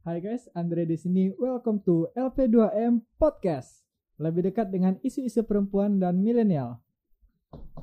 Hai 0.00 0.18
guys, 0.18 0.48
Andre 0.52 0.88
di 0.88 0.96
sini. 0.96 1.28
Welcome 1.30 1.84
to 1.84 2.08
LP2M 2.14 3.04
Podcast. 3.14 3.84
Lebih 4.16 4.48
dekat 4.48 4.68
dengan 4.68 4.96
isu-isu 5.00 5.44
perempuan 5.44 5.96
dan 5.96 6.20
milenial. 6.20 6.80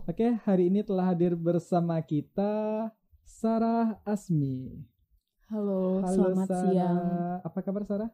Oke, 0.03 0.37
hari 0.41 0.69
ini 0.69 0.81
telah 0.81 1.13
hadir 1.13 1.33
bersama 1.35 1.97
kita 2.01 2.89
Sarah 3.21 4.01
Asmi. 4.01 4.81
Halo, 5.47 6.01
Halo 6.01 6.09
selamat 6.09 6.47
Sarah. 6.47 6.63
siang. 6.63 6.99
Apa 7.43 7.59
kabar 7.61 7.83
Sarah? 7.85 8.09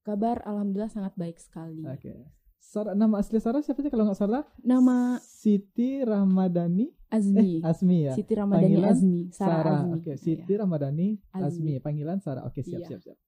Kabar 0.00 0.36
alhamdulillah 0.42 0.88
sangat 0.88 1.12
baik 1.14 1.36
sekali. 1.36 1.84
Oke. 1.84 2.30
Sarah, 2.60 2.94
nama 2.94 3.18
asli 3.18 3.40
Sarah 3.40 3.60
siapa 3.60 3.80
sih 3.80 3.90
kalau 3.90 4.06
nggak 4.06 4.20
salah? 4.20 4.44
Nama 4.60 5.18
Siti 5.18 6.00
Ramadhani. 6.00 6.92
Azmi. 7.10 7.58
Eh, 7.58 7.66
Asmi 7.66 8.06
ya. 8.06 8.14
Siti 8.14 8.32
Ramadhani 8.32 8.62
Panggilan 8.70 8.90
Azmi. 8.92 9.20
Sarah, 9.28 9.50
Sarah. 9.58 9.78
Azmi. 9.80 9.92
Oke, 9.96 10.06
Iya. 10.08 10.16
Siti 10.18 10.52
Ramadhani 10.54 11.08
Azmi. 11.30 11.42
Azmi. 11.42 11.72
Panggilan 11.80 12.18
Sarah. 12.20 12.42
Oke, 12.46 12.62
siap, 12.62 12.86
Iya. 12.86 12.88
siap, 12.88 13.00
siap. 13.02 13.18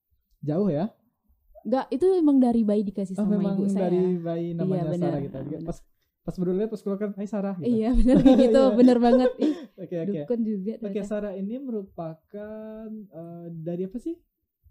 Jauh 0.42 0.68
ya? 0.68 0.90
Enggak, 1.62 1.86
itu 1.88 2.06
emang 2.12 2.36
dari 2.36 2.62
bayi 2.62 2.82
dikasih 2.82 3.14
Oh, 3.14 3.22
sama 3.22 3.38
memang 3.38 3.54
ibu 3.56 3.70
saya. 3.70 3.86
dari 3.86 4.18
bayi 4.18 4.46
namanya 4.52 4.90
benar, 4.90 4.98
Sarah 4.98 5.20
gitu. 5.22 5.36
benar. 5.38 5.60
Pas 5.62 5.78
pas 6.22 6.34
baru 6.38 6.52
lihat 6.54 6.70
pas 6.70 6.80
keluar 6.80 6.98
Hai 7.14 7.26
Sarah 7.26 7.54
gitu. 7.58 7.66
Iya, 7.68 7.88
benar 7.94 8.16
kayak 8.18 8.38
gitu, 8.40 8.60
Iya. 8.66 8.74
benar 8.74 8.98
banget. 8.98 9.30
Ih, 9.38 9.54
Oke, 9.82 9.94
oke. 9.96 10.06
dukun 10.08 10.40
juga 10.42 10.72
Oke, 10.72 10.82
ternyata. 10.82 11.06
Sarah 11.06 11.32
ini 11.34 11.54
merupakan 11.58 12.86
eh, 12.90 13.46
dari 13.52 13.82
apa 13.86 13.98
sih? 13.98 14.14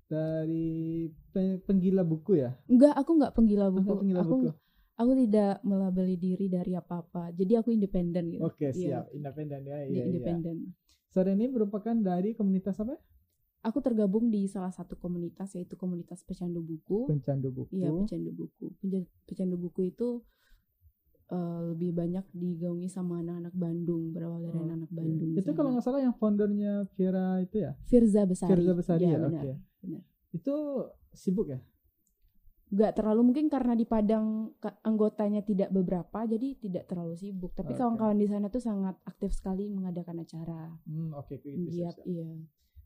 Dari 0.05 0.67
pe- 1.31 1.63
penggila 1.63 2.03
buku 2.03 2.35
ya? 2.35 2.51
Enggak, 2.67 2.91
aku 2.93 3.11
enggak 3.15 3.31
penggila 3.31 3.67
buku. 3.71 3.91
Penggila 3.97 4.21
aku 4.21 4.35
buku? 4.35 4.49
aku 4.93 5.11
tidak 5.17 5.53
melabeli 5.63 6.15
diri 6.15 6.45
dari 6.45 6.75
apa-apa. 6.75 7.31
Jadi 7.31 7.53
aku 7.55 7.71
independen 7.71 8.27
gitu. 8.29 8.43
Oke, 8.43 8.69
Iya, 8.69 8.75
siap. 8.75 9.03
Independen 9.15 9.63
ya. 9.63 9.77
Iya, 9.81 9.87
iya. 9.87 10.03
independen. 10.05 10.75
Sarah 11.07 11.31
ini 11.31 11.47
merupakan 11.47 11.95
dari 11.95 12.35
komunitas 12.35 12.75
apa? 12.77 12.99
Aku 13.61 13.77
tergabung 13.77 14.33
di 14.33 14.49
salah 14.49 14.73
satu 14.73 14.97
komunitas 14.97 15.53
yaitu 15.53 15.77
komunitas 15.77 16.25
pecandu 16.25 16.65
buku. 16.65 17.05
Pencandu 17.05 17.53
buku. 17.53 17.69
Iya, 17.77 17.93
pecandu 17.93 18.31
buku. 18.33 18.65
Pecandu 19.29 19.55
buku 19.61 19.93
itu 19.93 20.25
eh, 21.29 21.59
lebih 21.69 21.93
banyak 21.93 22.25
digaungi 22.33 22.89
sama 22.89 23.21
anak-anak 23.21 23.53
Bandung, 23.53 24.09
berawal 24.11 24.41
dari 24.41 24.57
Oh, 24.57 24.65
anak-anak 24.65 24.89
Oke. 24.89 24.97
Bandung. 24.97 25.29
Itu 25.37 25.49
kalau 25.53 25.69
nggak 25.77 25.85
salah 25.85 26.01
yang 26.01 26.17
foundernya 26.17 26.89
Vira 26.97 27.37
itu 27.37 27.61
ya? 27.61 27.77
Firza 27.85 28.25
Besari. 28.25 28.57
Firza 28.57 28.73
Besari 28.73 29.05
Iya, 29.05 29.13
ya, 29.13 29.19
benar, 29.29 29.43
oke. 29.45 29.53
benar. 29.85 30.01
Itu 30.33 30.55
sibuk 31.13 31.47
ya? 31.53 31.61
Nggak 32.71 32.91
terlalu 32.97 33.21
mungkin 33.29 33.45
karena 33.51 33.75
di 33.75 33.83
Padang 33.83 34.55
anggotanya 34.81 35.43
tidak 35.43 35.69
beberapa, 35.75 36.23
jadi 36.23 36.55
tidak 36.55 36.87
terlalu 36.87 37.19
sibuk. 37.19 37.51
Tapi 37.51 37.75
kawan-kawan 37.75 38.15
di 38.15 38.25
sana 38.31 38.47
tuh 38.47 38.63
sangat 38.63 38.95
aktif 39.03 39.35
sekali 39.35 39.67
mengadakan 39.67 40.23
acara. 40.23 40.71
Hmm, 40.87 41.11
oke, 41.13 41.35
itu 41.35 41.67
Giat, 41.67 41.99
iya. 42.07 42.31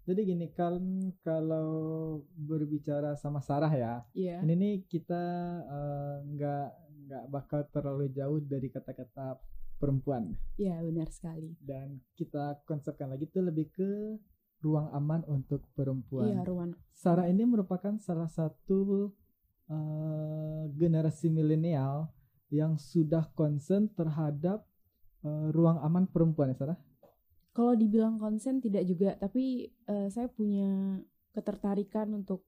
Jadi 0.05 0.21
gini, 0.23 0.45
kan 0.49 0.77
kalau 1.19 1.69
berbicara 2.37 3.17
sama 3.17 3.41
Sarah 3.41 3.73
ya, 3.73 4.05
Iya. 4.13 4.37
ini 4.45 4.53
nih 4.53 4.75
kita 4.85 5.23
eh, 5.65 6.15
nggak 6.29 6.67
nggak 7.05 7.23
bakal 7.29 7.61
terlalu 7.69 8.09
jauh 8.09 8.37
dari 8.39 8.69
kata-kata 8.69 9.37
perempuan 9.75 10.33
Iya, 10.55 10.81
benar 10.81 11.09
sekali. 11.09 11.53
dan 11.59 12.01
kita 12.13 12.61
konsepkan 12.63 13.09
lagi 13.09 13.25
tuh 13.27 13.43
lebih 13.43 13.69
ke 13.69 13.89
ruang 14.61 14.89
aman 14.89 15.21
untuk 15.27 15.65
perempuan. 15.73 16.25
Iya, 16.25 16.41
Ruan. 16.41 16.73
Sarah 16.89 17.25
ini 17.25 17.45
merupakan 17.45 17.93
salah 17.97 18.25
satu 18.25 19.09
eh, 19.67 20.63
generasi 20.71 21.29
milenial 21.29 22.09
yang 22.49 22.77
sudah 22.77 23.25
concern 23.33 23.89
terhadap 23.89 24.65
eh, 25.21 25.47
ruang 25.49 25.81
aman 25.81 26.05
perempuan 26.05 26.53
ya 26.53 26.57
Sarah. 26.57 26.77
Kalau 27.55 27.71
dibilang 27.71 28.19
konsen 28.19 28.59
tidak 28.59 28.83
juga, 28.83 29.15
tapi 29.15 29.71
eh, 29.87 30.07
saya 30.11 30.27
punya 30.27 30.99
ketertarikan 31.31 32.11
untuk 32.11 32.43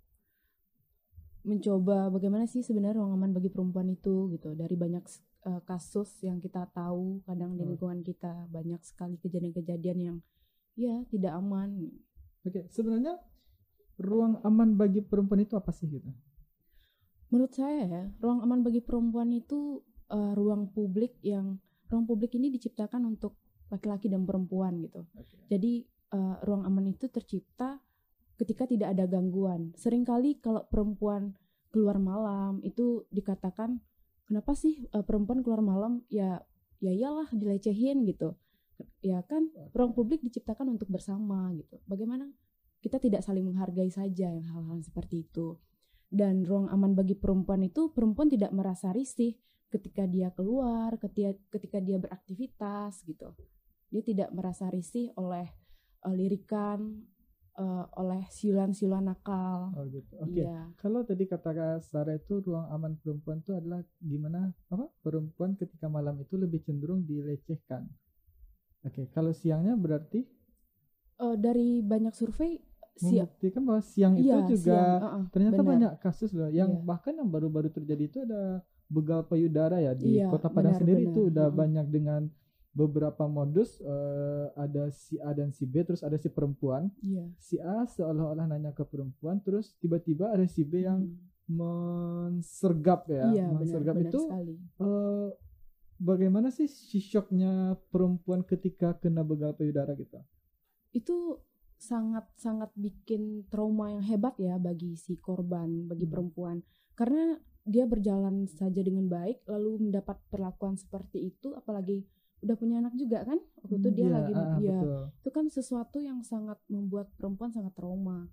mencoba 1.48 2.12
bagaimana 2.12 2.44
sih 2.44 2.60
sebenarnya 2.60 3.00
ruang 3.00 3.16
aman 3.16 3.32
bagi 3.32 3.48
perempuan 3.48 3.88
itu 3.88 4.28
gitu. 4.36 4.52
Dari 4.52 4.76
banyak 4.76 5.04
eh, 5.48 5.62
kasus 5.64 6.12
yang 6.28 6.44
kita 6.44 6.68
tahu, 6.76 7.24
kadang 7.24 7.56
di 7.56 7.64
Hmm. 7.64 7.72
lingkungan 7.72 8.04
kita 8.04 8.52
banyak 8.52 8.84
sekali 8.84 9.16
kejadian-kejadian 9.24 9.98
yang 9.98 10.18
ya 10.76 11.08
tidak 11.08 11.40
aman. 11.40 11.88
Oke, 12.44 12.68
sebenarnya 12.68 13.16
ruang 13.98 14.44
aman 14.44 14.76
bagi 14.76 15.00
perempuan 15.02 15.42
itu 15.42 15.56
apa 15.56 15.72
sih 15.72 15.88
gitu? 15.88 16.12
Menurut 17.32 17.56
saya 17.56 17.88
ya, 17.88 18.04
ruang 18.20 18.44
aman 18.44 18.60
bagi 18.60 18.84
perempuan 18.84 19.32
itu 19.32 19.84
eh, 20.12 20.34
ruang 20.36 20.68
publik 20.76 21.16
yang 21.24 21.64
ruang 21.88 22.04
publik 22.04 22.36
ini 22.36 22.52
diciptakan 22.52 23.08
untuk 23.08 23.40
laki-laki 23.68 24.08
dan 24.08 24.24
perempuan 24.24 24.80
gitu. 24.84 25.04
Jadi 25.52 25.84
eh, 26.14 26.36
ruang 26.44 26.64
aman 26.68 26.88
itu 26.88 27.08
tercipta 27.12 27.80
ketika 28.38 28.70
tidak 28.70 28.96
ada 28.96 29.10
gangguan. 29.10 29.74
Seringkali 29.76 30.40
kalau 30.40 30.64
perempuan 30.70 31.36
keluar 31.74 32.00
malam 32.00 32.64
itu 32.64 33.06
dikatakan 33.12 33.82
kenapa 34.30 34.56
sih 34.56 34.88
eh, 34.88 35.04
perempuan 35.04 35.44
keluar 35.44 35.60
malam 35.60 36.06
ya 36.08 36.40
ya 36.80 36.94
iyalah 36.94 37.28
dilecehin 37.34 38.06
gitu. 38.06 38.38
Ya 39.02 39.26
kan 39.26 39.50
ruang 39.74 39.98
publik 39.98 40.22
diciptakan 40.22 40.78
untuk 40.78 40.88
bersama 40.94 41.50
gitu. 41.58 41.82
Bagaimana 41.90 42.30
kita 42.78 43.02
tidak 43.02 43.26
saling 43.26 43.42
menghargai 43.42 43.90
saja 43.90 44.30
yang 44.30 44.46
hal-hal 44.46 44.80
seperti 44.86 45.26
itu. 45.26 45.58
Dan 46.08 46.48
ruang 46.48 46.72
aman 46.72 46.96
bagi 46.96 47.20
perempuan 47.20 47.68
itu 47.68 47.92
perempuan 47.92 48.32
tidak 48.32 48.54
merasa 48.56 48.96
risih 48.96 49.36
ketika 49.68 50.08
dia 50.08 50.32
keluar, 50.32 50.96
ketika 50.96 51.36
ketika 51.52 51.84
dia 51.84 52.00
beraktivitas 52.00 53.04
gitu. 53.04 53.36
Dia 53.88 54.02
tidak 54.02 54.30
merasa 54.32 54.68
risih 54.68 55.12
oleh 55.16 55.48
eh, 56.04 56.14
lirikan 56.14 57.02
eh, 57.54 57.86
oleh 57.96 58.28
siulan-siulan 58.30 59.06
nakal. 59.06 59.74
Oh 59.74 59.86
gitu. 59.88 60.14
Oke. 60.20 60.44
Iya. 60.44 60.72
Kalau 60.76 61.02
tadi 61.02 61.26
kata 61.26 61.80
Sarah 61.82 62.16
itu 62.16 62.40
ruang 62.40 62.68
aman 62.70 62.96
perempuan 62.96 63.40
itu 63.40 63.52
adalah 63.52 63.82
gimana 63.98 64.52
apa 64.68 64.88
perempuan 65.02 65.56
ketika 65.56 65.88
malam 65.88 66.20
itu 66.20 66.36
lebih 66.36 66.62
cenderung 66.62 67.02
dilecehkan. 67.02 67.88
Oke, 68.84 69.10
kalau 69.10 69.32
siangnya 69.32 69.74
berarti 69.74 70.24
Eh, 71.18 71.34
dari 71.34 71.82
banyak 71.82 72.14
survei 72.14 72.62
siap. 72.94 73.26
membuktikan 73.34 73.66
bahwa 73.66 73.82
siang 73.82 74.14
itu 74.22 74.30
Iya, 74.30 74.38
juga 74.46 74.62
siang. 74.78 75.02
Uh-uh, 75.02 75.24
ternyata 75.34 75.56
benar. 75.58 75.70
banyak 75.74 75.92
kasus 75.98 76.30
loh 76.30 76.46
yang 76.46 76.70
Iya. 76.78 76.86
bahkan 76.86 77.14
yang 77.18 77.26
baru-baru 77.26 77.74
terjadi 77.74 78.04
itu 78.06 78.18
ada 78.22 78.62
begal 78.86 79.26
payudara 79.26 79.82
ya 79.82 79.98
di 79.98 80.22
Kota 80.24 80.48
Padang 80.48 80.78
benar, 80.78 80.80
sendiri 80.80 81.02
benar. 81.02 81.12
itu 81.12 81.20
udah 81.28 81.48
Mm-mm. 81.50 81.58
banyak 81.58 81.86
dengan 81.90 82.22
beberapa 82.78 83.26
modus 83.26 83.82
eh, 83.82 84.46
ada 84.54 84.94
si 84.94 85.18
A 85.18 85.34
dan 85.34 85.50
si 85.50 85.66
B 85.66 85.82
terus 85.82 86.06
ada 86.06 86.14
si 86.16 86.30
perempuan 86.30 86.94
Iya. 87.02 87.26
si 87.42 87.58
A 87.58 87.90
seolah-olah 87.90 88.46
nanya 88.46 88.70
ke 88.70 88.86
perempuan 88.86 89.42
terus 89.42 89.74
tiba-tiba 89.82 90.30
ada 90.30 90.46
si 90.46 90.62
B 90.62 90.86
yang 90.86 91.02
Hmm. 91.02 91.18
mensergap 91.48 93.08
ya 93.10 93.26
Iya, 93.26 93.46
benar, 93.50 93.58
mensergap 93.58 93.96
benar 93.98 94.12
itu 94.12 94.22
sekali. 94.22 94.54
eh, 94.78 95.30
bagaimana 95.98 96.48
sih 96.52 96.68
si 96.68 97.00
shocknya 97.02 97.74
perempuan 97.90 98.44
ketika 98.44 98.94
kena 98.94 99.26
begal 99.26 99.58
payudara 99.58 99.98
gitu 99.98 100.22
Itu 100.92 101.42
sangat-sangat 101.78 102.74
bikin 102.76 103.46
trauma 103.48 103.94
yang 103.94 104.02
hebat 104.02 104.34
ya 104.42 104.58
bagi 104.58 104.98
si 104.98 105.16
korban, 105.18 105.86
bagi 105.86 106.06
Hmm. 106.06 106.14
perempuan. 106.14 106.58
Karena 106.94 107.38
dia 107.64 107.86
berjalan 107.86 108.48
saja 108.50 108.80
dengan 108.82 109.06
baik 109.08 109.44
lalu 109.46 109.88
mendapat 109.90 110.18
perlakuan 110.32 110.74
seperti 110.76 111.28
itu 111.28 111.52
apalagi 111.54 112.08
udah 112.46 112.56
punya 112.56 112.78
anak 112.82 112.94
juga 112.94 113.26
kan? 113.26 113.40
Waktu 113.66 113.82
itu 113.82 113.90
dia 113.94 114.08
Iya, 114.08 114.14
lagi 114.14 114.34
ah, 114.34 114.58
ya 114.62 114.80
betul. 114.82 115.02
itu 115.24 115.30
kan 115.34 115.46
sesuatu 115.50 115.98
yang 115.98 116.22
sangat 116.22 116.62
membuat 116.70 117.10
perempuan 117.18 117.50
sangat 117.50 117.74
trauma. 117.74 118.30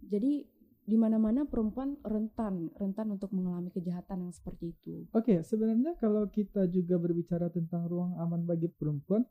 Jadi 0.00 0.44
di 0.80 0.96
mana-mana 0.98 1.46
perempuan 1.46 1.94
rentan, 2.02 2.72
rentan 2.74 3.14
untuk 3.14 3.30
mengalami 3.30 3.70
kejahatan 3.70 4.26
yang 4.26 4.32
seperti 4.34 4.74
itu. 4.74 5.06
Oke, 5.14 5.40
sebenarnya 5.46 5.94
kalau 6.00 6.26
kita 6.26 6.66
juga 6.66 6.98
berbicara 6.98 7.46
tentang 7.52 7.86
ruang 7.86 8.18
aman 8.18 8.42
bagi 8.42 8.66
perempuan, 8.66 9.22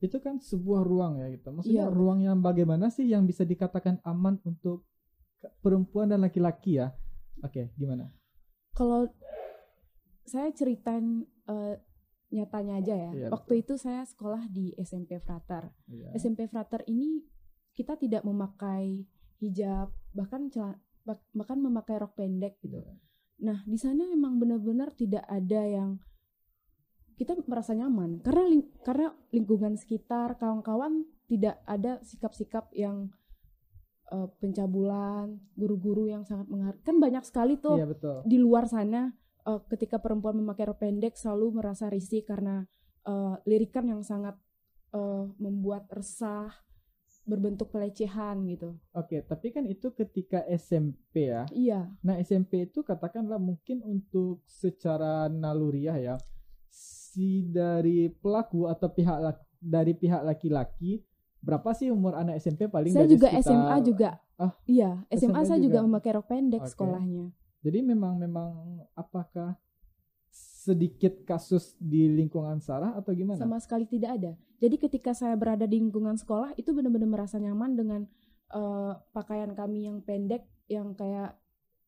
itu 0.00 0.16
kan 0.20 0.40
sebuah 0.40 0.82
ruang 0.86 1.20
ya 1.20 1.26
gitu. 1.36 1.52
Maksudnya 1.52 1.86
Iya. 1.88 1.92
ruang 1.92 2.20
yang 2.24 2.38
bagaimana 2.40 2.88
sih 2.88 3.04
yang 3.08 3.28
bisa 3.28 3.44
dikatakan 3.44 4.00
aman 4.08 4.40
untuk 4.48 4.88
perempuan 5.60 6.08
dan 6.08 6.24
laki-laki 6.24 6.80
ya? 6.80 6.96
Oke, 7.44 7.70
gimana? 7.76 8.08
Kalau 8.72 9.08
saya 10.24 10.48
ceritain 10.52 11.22
eh, 11.46 11.76
nyatanya 12.28 12.82
aja 12.82 12.94
ya. 12.94 13.10
Iya, 13.14 13.28
Waktu 13.30 13.62
itu 13.62 13.74
saya 13.76 14.02
sekolah 14.02 14.50
di 14.50 14.74
SMP 14.76 15.18
Frater. 15.18 15.70
Iya. 15.86 16.10
SMP 16.14 16.46
Frater 16.46 16.82
ini 16.86 17.22
kita 17.72 17.94
tidak 17.94 18.24
memakai 18.24 19.06
hijab, 19.38 19.92
bahkan 20.10 20.48
cela- 20.48 20.80
bah- 21.04 21.22
bahkan 21.30 21.60
memakai 21.60 21.96
rok 21.96 22.16
pendek 22.16 22.58
gitu. 22.60 22.80
Iya. 22.80 22.94
Nah, 23.36 23.58
di 23.62 23.76
sana 23.76 24.08
memang 24.08 24.40
benar-benar 24.40 24.96
tidak 24.96 25.22
ada 25.28 25.60
yang 25.62 26.00
kita 27.16 27.32
merasa 27.48 27.72
nyaman 27.72 28.20
karena 28.20 28.44
ling- 28.44 28.72
karena 28.84 29.08
lingkungan 29.30 29.76
sekitar 29.76 30.36
kawan-kawan 30.36 31.04
tidak 31.26 31.60
ada 31.64 32.00
sikap-sikap 32.02 32.68
yang 32.72 33.08
eh, 34.06 34.28
pencabulan, 34.38 35.34
guru-guru 35.58 36.06
yang 36.06 36.22
sangat 36.22 36.46
menghargai. 36.46 36.78
Kan 36.80 37.02
banyak 37.02 37.26
sekali 37.26 37.58
tuh 37.58 37.74
betul. 37.74 38.22
di 38.22 38.38
luar 38.38 38.70
sana 38.70 39.10
eh, 39.46 39.60
ketika 39.70 40.02
perempuan 40.02 40.36
memakai 40.36 40.66
rok 40.66 40.82
pendek 40.82 41.14
selalu 41.14 41.62
merasa 41.62 41.86
risih 41.88 42.26
karena 42.26 42.66
eh, 43.06 43.34
lirikan 43.46 43.86
yang 43.86 44.02
sangat 44.02 44.34
eh, 44.92 45.24
membuat 45.38 45.86
resah 45.90 46.50
berbentuk 47.26 47.74
pelecehan 47.74 48.46
gitu. 48.46 48.78
Oke, 48.94 49.18
tapi 49.26 49.50
kan 49.50 49.66
itu 49.66 49.90
ketika 49.90 50.46
SMP 50.46 51.34
ya. 51.34 51.42
Iya, 51.50 51.90
Nah, 52.06 52.22
SMP 52.22 52.70
itu 52.70 52.86
katakanlah 52.86 53.42
mungkin 53.42 53.82
untuk 53.82 54.46
secara 54.46 55.26
naluriah 55.26 55.98
ya, 55.98 56.14
si 56.70 57.42
dari 57.50 58.06
pelaku 58.14 58.70
atau 58.70 58.86
pihak 58.94 59.18
dari 59.58 59.98
pihak 59.98 60.22
laki-laki 60.22 61.02
berapa 61.42 61.74
sih 61.74 61.90
umur 61.90 62.14
anak 62.14 62.38
SMP 62.38 62.70
paling 62.70 62.94
saya 62.94 63.10
juga 63.10 63.30
sekitar- 63.34 63.42
SMA 63.50 63.76
juga. 63.82 64.10
Ah, 64.36 64.52
iya, 64.68 65.02
SMA, 65.10 65.42
SMA 65.42 65.42
saya 65.48 65.58
juga, 65.58 65.80
juga. 65.82 65.86
memakai 65.90 66.10
rok 66.14 66.26
pendek 66.30 66.62
Oke. 66.62 66.70
sekolahnya. 66.78 67.26
Jadi 67.66 67.82
memang 67.82 68.14
memang 68.22 68.78
apakah 68.94 69.58
sedikit 70.30 71.26
kasus 71.26 71.74
di 71.82 72.06
lingkungan 72.06 72.62
Sarah 72.62 72.94
atau 72.94 73.10
gimana? 73.10 73.42
Sama 73.42 73.58
sekali 73.58 73.90
tidak 73.90 74.22
ada. 74.22 74.32
Jadi 74.62 74.76
ketika 74.78 75.10
saya 75.10 75.34
berada 75.34 75.66
di 75.66 75.82
lingkungan 75.82 76.14
sekolah 76.14 76.54
itu 76.54 76.70
benar-benar 76.70 77.10
merasa 77.10 77.42
nyaman 77.42 77.74
dengan 77.74 78.00
eh, 78.54 78.92
pakaian 79.10 79.50
kami 79.58 79.90
yang 79.90 79.98
pendek 80.06 80.46
yang 80.70 80.94
kayak 80.94 81.34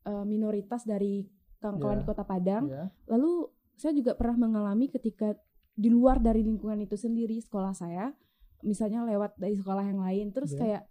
eh, 0.03 0.25
minoritas 0.27 0.83
dari 0.83 1.31
kawan-kawan 1.63 2.03
di 2.03 2.07
Kota 2.07 2.25
Padang. 2.27 2.65
Ya. 2.67 2.91
Lalu 3.07 3.51
saya 3.79 3.95
juga 3.95 4.19
pernah 4.19 4.51
mengalami 4.51 4.91
ketika 4.91 5.39
di 5.79 5.95
luar 5.95 6.19
dari 6.19 6.43
lingkungan 6.43 6.83
itu 6.83 6.99
sendiri 6.99 7.39
sekolah 7.39 7.71
saya, 7.71 8.11
misalnya 8.67 9.07
lewat 9.07 9.39
dari 9.39 9.55
sekolah 9.55 9.87
yang 9.87 10.03
lain, 10.03 10.35
terus 10.35 10.55
Ya. 10.55 10.59
kayak 10.59 10.83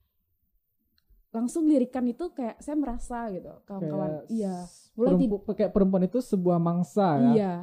langsung 1.38 1.64
lirikan 1.66 2.02
itu 2.04 2.30
kayak 2.30 2.58
saya 2.58 2.74
merasa 2.76 3.30
gitu 3.30 3.54
kawan-kawan, 3.64 4.26
iya, 4.28 4.66
mulai 4.94 5.14
perempu- 5.14 5.54
kayak 5.54 5.72
perempuan 5.72 6.04
itu 6.04 6.18
sebuah 6.20 6.58
mangsa 6.58 7.08
ya. 7.16 7.32
iya, 7.32 7.54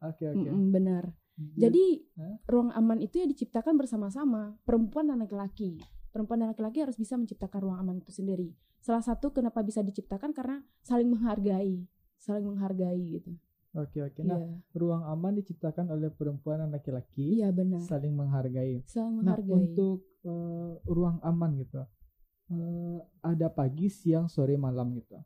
Oke 0.00 0.24
oke. 0.26 0.38
mm-mm, 0.40 0.72
benar. 0.72 1.04
Jadi 1.36 1.60
Jadi 1.60 1.84
Hah? 2.16 2.34
ruang 2.48 2.70
aman 2.72 2.98
itu 2.98 3.14
ya 3.16 3.26
diciptakan 3.26 3.76
bersama-sama 3.76 4.56
perempuan 4.62 5.06
dan 5.06 5.18
laki-laki. 5.18 5.78
Perempuan 6.08 6.40
dan 6.40 6.50
laki-laki 6.50 6.80
harus 6.80 6.96
bisa 6.96 7.14
menciptakan 7.14 7.60
ruang 7.60 7.78
aman 7.78 7.96
itu 7.96 8.10
sendiri. 8.10 8.56
Salah 8.80 9.02
satu 9.02 9.30
kenapa 9.30 9.60
bisa 9.60 9.78
diciptakan 9.80 10.32
karena 10.32 10.58
saling 10.80 11.06
menghargai, 11.06 11.84
saling 12.16 12.42
menghargai 12.44 12.98
gitu. 13.12 13.36
oke 13.70 13.98
oke. 14.00 14.20
Nah, 14.22 14.34
Iya, 14.34 14.58
ruang 14.72 15.04
aman 15.04 15.36
diciptakan 15.36 15.86
oleh 15.88 16.10
perempuan 16.10 16.58
dan 16.58 16.72
laki-laki 16.72 17.38
iya 17.38 17.52
benar. 17.52 17.84
saling 17.84 18.10
menghargai. 18.10 18.82
Saling 18.82 19.20
Nah, 19.20 19.36
menghargai. 19.38 19.52
untuk 19.52 19.98
eh, 20.24 20.72
ruang 20.84 21.22
aman 21.22 21.54
gitu, 21.54 21.84
eh, 22.52 22.98
ada 23.24 23.48
pagi, 23.52 23.88
siang, 23.92 24.26
sore, 24.28 24.56
malam 24.56 24.96
gitu. 24.96 25.16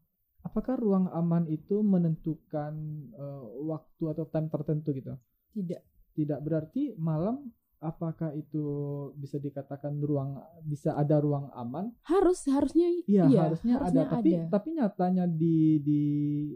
Apakah 0.43 0.75
ruang 0.75 1.07
aman 1.15 1.47
itu 1.47 1.81
menentukan 1.81 2.75
eh, 3.15 3.45
waktu 3.67 4.05
atau 4.11 4.25
time 4.27 4.49
tertentu 4.51 4.91
gitu? 4.95 5.15
tidak 5.53 5.81
Tidak 6.13 6.39
berarti 6.45 6.93
malam. 7.01 7.49
Apakah 7.83 8.31
itu 8.39 8.63
bisa 9.19 9.43
dikatakan 9.43 9.99
ruang 9.99 10.39
bisa 10.63 10.95
ada 10.95 11.19
ruang 11.19 11.51
aman? 11.51 11.91
harus 12.07 12.47
harusnya 12.47 12.87
Iya, 13.11 13.27
iya, 13.27 13.41
harusnya, 13.51 13.75
harusnya 13.83 14.03
ada. 14.07 14.15
Tapi 14.15 14.31
ada. 14.39 14.47
tapi 14.55 14.69
nyatanya 14.79 15.25
di 15.27 15.83
di 15.83 16.03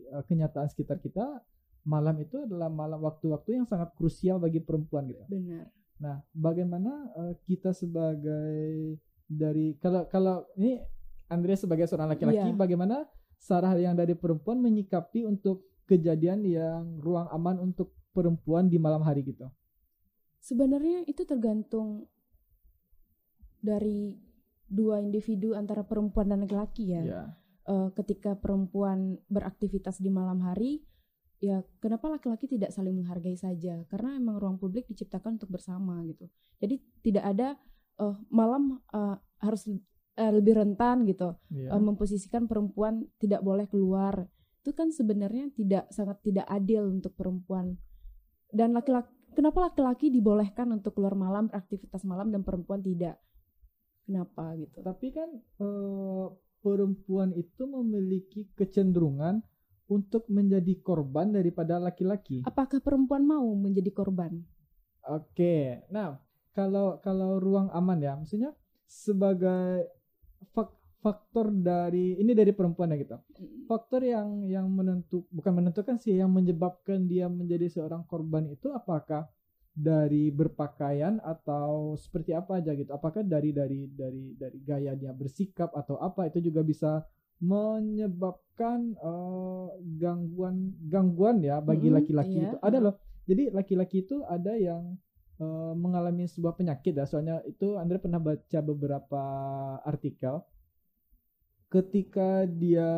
eh, 0.06 0.22
kenyataan 0.22 0.70
sekitar 0.70 1.02
kita 1.02 1.42
malam 1.86 2.18
itu 2.22 2.46
adalah 2.46 2.70
malam 2.70 3.02
waktu-waktu 3.02 3.62
yang 3.62 3.66
sangat 3.66 3.90
krusial 3.98 4.38
bagi 4.38 4.62
perempuan 4.62 5.10
gitu. 5.10 5.22
benar. 5.26 5.66
Nah, 5.98 6.22
bagaimana 6.30 7.10
eh, 7.16 7.34
kita 7.42 7.74
sebagai 7.74 8.94
dari 9.26 9.74
kalau 9.82 10.06
kalau 10.06 10.46
ini 10.54 10.78
Andrea 11.26 11.58
sebagai 11.58 11.90
seorang 11.90 12.14
laki-laki, 12.14 12.38
Iya. 12.38 12.54
bagaimana 12.54 13.02
Sarah 13.36 13.74
yang 13.74 13.98
dari 13.98 14.14
perempuan 14.14 14.62
menyikapi 14.62 15.26
untuk 15.26 15.66
kejadian 15.90 16.46
yang 16.46 17.02
ruang 17.02 17.26
aman 17.34 17.58
untuk 17.58 17.94
perempuan 18.14 18.70
di 18.70 18.78
malam 18.78 19.02
hari 19.02 19.26
gitu? 19.26 19.50
Sebenarnya 20.38 21.02
itu 21.10 21.26
tergantung 21.26 22.06
dari 23.58 24.14
dua 24.66 25.02
individu 25.02 25.58
antara 25.58 25.82
perempuan 25.82 26.30
dan 26.30 26.46
laki-laki 26.46 26.94
ya. 26.94 27.02
Iya. 27.02 27.22
Eh, 27.66 27.88
ketika 27.98 28.38
perempuan 28.38 29.18
beraktivitas 29.26 29.98
di 29.98 30.06
malam 30.06 30.38
hari, 30.46 30.86
ya 31.42 31.66
kenapa 31.82 32.06
laki-laki 32.06 32.46
tidak 32.46 32.70
saling 32.70 32.94
menghargai 32.94 33.34
saja? 33.34 33.82
Karena 33.90 34.14
emang 34.14 34.38
ruang 34.38 34.56
publik 34.62 34.86
diciptakan 34.86 35.42
untuk 35.42 35.50
bersama 35.50 35.98
gitu. 36.06 36.30
Jadi 36.62 36.78
tidak 37.02 37.24
ada 37.26 37.58
eh, 37.96 38.16
malam 38.28 38.80
eh, 38.90 39.16
harus 39.40 39.68
eh, 39.68 40.32
lebih 40.32 40.56
rentan 40.56 41.04
gitu, 41.04 41.36
Iya. 41.52 41.76
eh, 41.76 41.82
memposisikan 41.82 42.48
perempuan 42.48 43.04
tidak 43.16 43.40
boleh 43.40 43.68
keluar. 43.68 44.24
Itu 44.64 44.72
kan 44.72 44.90
sebenarnya 44.90 45.52
tidak 45.54 45.92
sangat 45.92 46.18
tidak 46.24 46.46
adil 46.48 46.88
untuk 46.88 47.14
perempuan. 47.14 47.76
Dan 48.50 48.72
laki-laki 48.72 49.12
kenapa 49.36 49.68
laki-laki 49.68 50.08
dibolehkan 50.08 50.72
untuk 50.72 50.96
keluar 50.96 51.12
malam, 51.12 51.52
aktivitas 51.52 52.02
malam 52.02 52.32
dan 52.32 52.40
perempuan 52.42 52.80
tidak? 52.80 53.20
Kenapa 54.06 54.54
gitu? 54.54 54.80
Tapi 54.80 55.06
kan 55.12 55.28
eh, 55.36 56.26
perempuan 56.62 57.30
itu 57.30 57.62
memiliki 57.62 58.48
kecenderungan 58.54 59.42
untuk 59.86 60.26
menjadi 60.26 60.82
korban 60.82 61.30
daripada 61.30 61.78
laki-laki. 61.78 62.42
Apakah 62.42 62.82
perempuan 62.82 63.22
mau 63.22 63.46
menjadi 63.54 63.94
korban? 63.94 64.42
Oke, 65.06 65.86
nah 65.94 66.18
kalau 66.56 66.96
kalau 67.04 67.36
ruang 67.36 67.68
aman 67.76 68.00
ya, 68.00 68.16
maksudnya 68.16 68.56
sebagai 68.88 69.92
fak- 70.56 70.80
faktor 71.04 71.52
dari 71.52 72.16
ini 72.16 72.32
dari 72.32 72.56
perempuan 72.56 72.90
ya 72.90 72.96
gitu. 72.96 73.16
Faktor 73.68 74.00
yang 74.00 74.48
yang 74.48 74.66
menentu 74.72 75.28
bukan 75.28 75.52
menentukan 75.52 76.00
sih 76.00 76.16
yang 76.16 76.32
menyebabkan 76.32 77.04
dia 77.04 77.28
menjadi 77.28 77.68
seorang 77.68 78.08
korban 78.08 78.48
itu 78.48 78.72
apakah 78.72 79.28
dari 79.76 80.32
berpakaian 80.32 81.20
atau 81.20 81.92
seperti 82.00 82.32
apa 82.32 82.64
aja 82.64 82.72
gitu. 82.72 82.88
Apakah 82.88 83.20
dari 83.20 83.52
dari 83.52 83.92
dari 83.92 84.32
dari 84.32 84.58
gaya 84.64 84.96
dia 84.96 85.12
bersikap 85.12 85.76
atau 85.76 86.00
apa 86.00 86.32
itu 86.32 86.40
juga 86.40 86.64
bisa 86.64 87.04
menyebabkan 87.36 88.96
eh, 88.96 89.68
gangguan 90.00 90.72
gangguan 90.88 91.44
ya 91.44 91.60
bagi 91.60 91.92
laki-laki 91.92 92.40
iya. 92.40 92.48
itu. 92.48 92.56
Ada 92.64 92.78
loh. 92.80 92.96
Jadi 93.28 93.52
laki-laki 93.52 94.08
itu 94.08 94.24
ada 94.24 94.56
yang 94.56 94.96
eh, 95.40 95.72
mengalami 95.76 96.28
sebuah 96.28 96.54
penyakit 96.56 96.96
ya. 96.96 97.04
Soalnya 97.08 97.42
itu 97.48 97.76
Andre 97.76 98.00
pernah 98.02 98.20
baca 98.20 98.58
beberapa 98.60 99.22
artikel 99.84 100.42
ketika 101.66 102.46
dia 102.46 102.88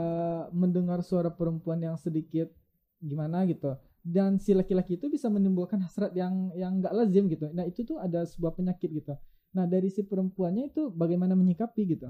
mendengar 0.52 1.00
suara 1.00 1.32
perempuan 1.32 1.80
yang 1.80 1.96
sedikit 1.96 2.52
gimana 3.00 3.48
gitu 3.48 3.72
dan 4.04 4.36
si 4.40 4.52
laki-laki 4.52 5.00
itu 5.00 5.08
bisa 5.08 5.28
menimbulkan 5.28 5.80
hasrat 5.84 6.12
yang 6.16 6.52
yang 6.56 6.80
nggak 6.80 6.94
lazim 6.96 7.28
gitu. 7.28 7.48
Nah 7.52 7.64
itu 7.68 7.84
tuh 7.84 8.00
ada 8.00 8.24
sebuah 8.24 8.56
penyakit 8.56 8.88
gitu. 8.88 9.14
Nah 9.52 9.64
dari 9.68 9.92
si 9.92 10.04
perempuannya 10.04 10.72
itu 10.72 10.88
bagaimana 10.92 11.36
menyikapi 11.36 11.82
gitu? 11.96 12.08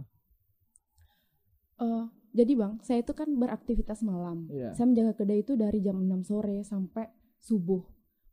Eh, 1.79 2.05
jadi 2.35 2.53
bang, 2.55 2.79
saya 2.83 3.01
itu 3.03 3.13
kan 3.15 3.31
beraktivitas 3.35 4.03
malam. 4.03 4.51
Iya. 4.51 4.75
Saya 4.75 4.87
menjaga 4.91 5.15
kedai 5.19 5.43
itu 5.43 5.55
dari 5.55 5.79
jam 5.83 5.99
6 5.99 6.23
sore 6.27 6.63
sampai 6.67 7.11
subuh. 7.39 7.83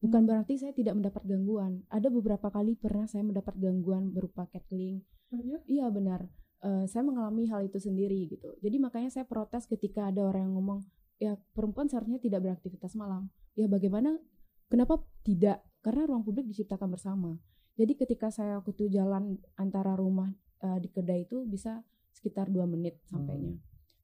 Bukan 0.06 0.22
Hmm. 0.22 0.30
berarti 0.30 0.54
saya 0.56 0.70
tidak 0.70 0.94
mendapat 0.94 1.26
gangguan. 1.26 1.82
Ada 1.90 2.14
beberapa 2.14 2.54
kali 2.54 2.78
pernah 2.78 3.10
saya 3.10 3.26
mendapat 3.26 3.58
gangguan 3.58 4.14
berupa 4.14 4.46
cackling. 4.46 5.02
Oh, 5.34 5.42
iya? 5.42 5.58
Iya 5.66 5.86
benar. 5.90 6.30
Eh, 6.62 6.86
saya 6.86 7.02
mengalami 7.02 7.50
hal 7.50 7.66
itu 7.66 7.82
sendiri 7.82 8.30
gitu. 8.30 8.54
Jadi 8.62 8.78
makanya 8.78 9.10
saya 9.10 9.26
protes 9.26 9.66
ketika 9.66 10.14
ada 10.14 10.22
orang 10.22 10.50
yang 10.50 10.54
ngomong, 10.62 10.80
ya 11.18 11.34
perempuan 11.58 11.90
seharusnya 11.90 12.22
tidak 12.22 12.46
beraktivitas 12.46 12.94
malam. 12.94 13.34
Ya 13.58 13.66
bagaimana? 13.66 14.22
Kenapa 14.70 15.02
tidak? 15.22 15.66
Karena 15.82 16.06
ruang 16.06 16.22
publik 16.22 16.46
diciptakan 16.46 16.90
bersama. 16.90 17.38
Jadi 17.76 17.94
ketika 17.98 18.30
saya 18.30 18.62
waktu 18.62 18.72
itu 18.72 18.86
jalan 18.88 19.42
antara 19.58 19.98
rumah 19.98 20.32
eh, 20.62 20.80
di 20.80 20.88
kedai 20.88 21.26
itu 21.26 21.44
bisa 21.44 21.82
sekitar 22.10 22.48
dua 22.48 22.64
menit 22.66 23.02
sampainya. 23.06 23.58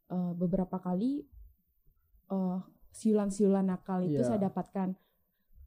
Eh, 0.09 0.31
beberapa 0.35 0.77
kali 0.77 1.23
eh, 2.29 2.59
siulan-siulan 2.91 3.67
nakal 3.67 4.03
itu 4.03 4.19
Iya. 4.21 4.27
saya 4.27 4.39
dapatkan. 4.47 4.95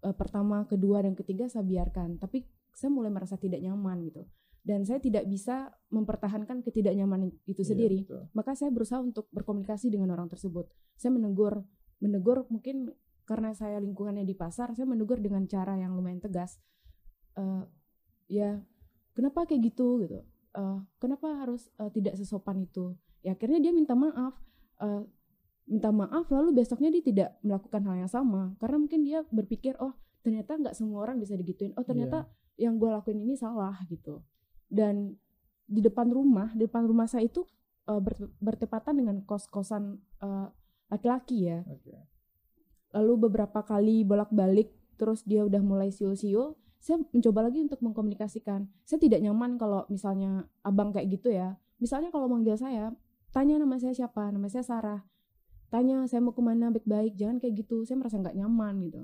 Eh, 0.05 0.13
pertama, 0.13 0.69
kedua, 0.69 1.01
dan 1.01 1.17
ketiga 1.17 1.49
saya 1.49 1.65
biarkan. 1.65 2.21
Tapi 2.21 2.45
saya 2.77 2.93
mulai 2.93 3.09
merasa 3.09 3.41
tidak 3.41 3.65
nyaman 3.65 4.05
gitu 4.05 4.29
dan 4.65 4.81
saya 4.89 4.97
tidak 4.97 5.29
bisa 5.29 5.77
mempertahankan 5.93 6.65
ketidaknyamanan 6.65 7.29
itu 7.45 7.61
Iya, 7.61 7.69
sendiri. 7.69 7.99
betul. 8.09 8.23
Maka 8.33 8.57
saya 8.57 8.73
berusaha 8.73 8.97
untuk 9.05 9.29
berkomunikasi 9.29 9.93
dengan 9.93 10.17
orang 10.17 10.33
tersebut. 10.33 10.73
Saya 10.97 11.13
menegur, 11.13 11.61
menegur 12.01 12.49
mungkin 12.49 12.97
karena 13.29 13.53
saya 13.53 13.77
lingkungannya 13.85 14.25
di 14.25 14.33
pasar, 14.33 14.73
saya 14.73 14.89
menegur 14.89 15.21
dengan 15.21 15.45
cara 15.45 15.77
yang 15.77 15.93
lumayan 15.93 16.25
tegas. 16.25 16.57
Eh, 17.37 17.63
ya, 18.33 18.65
kenapa 19.13 19.45
kayak 19.45 19.69
gitu 19.69 20.01
gitu? 20.01 20.25
Eh, 20.57 20.79
kenapa 20.97 21.45
harus 21.45 21.69
eh, 21.77 21.93
tidak 21.93 22.17
sesopan 22.17 22.65
itu? 22.65 22.97
Ya 23.21 23.37
akhirnya 23.37 23.61
dia 23.61 23.73
minta 23.77 23.93
maaf, 23.93 24.41
Eh, 24.75 25.03
minta 25.65 25.89
maaf 25.89 26.29
lalu 26.29 26.61
besoknya 26.61 26.93
dia 26.93 27.03
tidak 27.05 27.29
melakukan 27.41 27.83
hal 27.89 27.97
yang 28.05 28.13
sama. 28.13 28.53
Karena 28.61 28.77
mungkin 28.81 29.01
dia 29.05 29.25
berpikir 29.33 29.77
oh 29.81 29.97
ternyata 30.25 30.57
nggak 30.57 30.77
semua 30.77 31.05
orang 31.05 31.21
bisa 31.21 31.37
digituin. 31.37 31.73
Oh 31.77 31.85
ternyata 31.85 32.29
yang 32.61 32.77
gue 32.79 32.89
lakuin 32.89 33.21
ini 33.25 33.35
salah 33.37 33.77
gitu. 33.89 34.23
Dan 34.69 35.17
di 35.65 35.81
depan 35.81 36.13
rumah 36.13 36.53
di 36.53 36.69
depan 36.69 36.85
rumah 36.85 37.09
saya 37.09 37.25
itu 37.25 37.45
uh, 37.89 38.01
ber- 38.01 38.33
bertepatan 38.41 39.01
dengan 39.01 39.17
kos-kosan 39.25 39.97
uh, 40.21 40.49
laki-laki 40.93 41.49
ya. 41.49 41.65
Oke. 41.65 41.97
lalu 42.95 43.27
beberapa 43.27 43.67
kali 43.67 44.07
bolak-balik 44.07 44.71
terus 44.95 45.27
dia 45.27 45.43
udah 45.43 45.59
mulai 45.59 45.91
siul-siul 45.91 46.55
saya 46.79 47.01
mencoba 47.01 47.49
lagi 47.49 47.65
untuk 47.65 47.81
mengkomunikasikan. 47.81 48.69
Saya 48.85 49.01
tidak 49.01 49.25
nyaman 49.25 49.57
kalau 49.57 49.89
misalnya 49.89 50.45
abang 50.61 50.93
kayak 50.93 51.17
gitu 51.17 51.33
ya. 51.33 51.57
Misalnya 51.81 52.13
kalau 52.13 52.29
manggil 52.29 52.61
saya 52.61 52.93
tanya 53.33 53.59
nama 53.59 53.81
saya 53.81 53.97
siapa 53.97 54.31
nama 54.31 54.47
saya 54.47 54.63
Sarah 54.63 55.01
tanya 55.75 56.07
saya 56.07 56.23
mau 56.23 56.31
ke 56.31 56.39
mana 56.41 56.71
baik-baik 56.71 57.13
jangan 57.15 57.37
kayak 57.37 57.55
gitu 57.59 57.83
saya 57.83 57.99
merasa 57.99 58.17
nggak 58.17 58.37
nyaman 58.37 58.75
gitu 58.81 59.03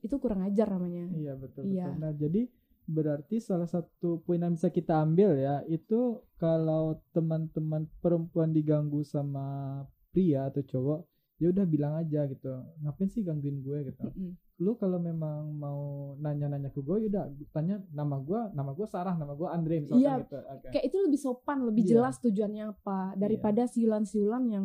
itu 0.00 0.14
kurang 0.16 0.40
ajar 0.42 0.70
namanya 0.70 1.10
Iya 1.12 1.32
betul 1.34 1.62
Iya. 1.66 1.90
betul. 1.90 2.00
Nah 2.00 2.12
jadi 2.14 2.42
berarti 2.86 3.36
salah 3.38 3.66
satu 3.66 4.20
poin 4.20 4.38
yang 4.38 4.54
bisa 4.54 4.68
kita 4.68 4.94
ambil 4.98 5.34
ya 5.34 5.64
itu 5.66 6.00
kalau 6.34 6.82
teman-teman 7.10 7.88
perempuan 7.98 8.48
diganggu 8.48 9.00
sama 9.02 9.80
pria 10.08 10.46
atau 10.46 10.62
cowok 10.62 11.00
ya 11.34 11.50
udah 11.50 11.64
bilang 11.64 11.96
aja 11.96 12.24
gitu 12.24 12.52
ngapain 12.78 13.08
sih 13.08 13.20
gangguin 13.20 13.58
gue 13.58 13.88
gitu 13.88 14.04
Mm-mm. 14.06 14.36
lu 14.58 14.76
kalau 14.76 15.00
memang 15.00 15.50
mau 15.50 15.80
nanya-nanya 16.14 16.70
ke 16.70 16.78
gue 16.78 17.08
yaudah 17.08 17.24
tanya 17.50 17.82
nama 17.90 18.20
gue 18.20 18.40
nama 18.52 18.70
gue 18.70 18.86
Sarah 18.86 19.16
nama 19.16 19.32
gue 19.32 19.48
Andre 19.48 19.82
misalkan 19.82 19.98
Iya, 20.00 20.14
gitu 20.22 20.38
Oke. 20.38 20.68
kayak 20.70 20.84
itu 20.84 20.96
lebih 21.02 21.18
sopan 21.18 21.58
lebih 21.64 21.82
Iya. 21.82 21.90
jelas 21.90 22.14
tujuannya 22.20 22.64
apa 22.70 22.98
daripada 23.16 23.66
siulan-siulan 23.66 24.44
yang 24.46 24.64